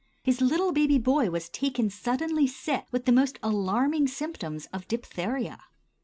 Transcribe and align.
His 0.23 0.41
little 0.41 0.71
baby 0.71 0.97
boy 0.97 1.29
was 1.29 1.47
taken 1.47 1.91
suddenly 1.91 2.47
sick 2.47 2.87
with 2.91 3.07
most 3.07 3.37
alarming 3.43 4.07
symptoms 4.07 4.65
of 4.73 4.87
diphtheria. 4.87 5.59